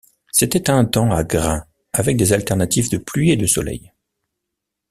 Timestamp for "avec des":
1.93-2.33